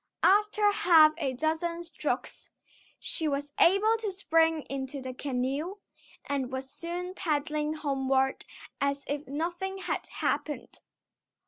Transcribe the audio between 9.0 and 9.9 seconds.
if nothing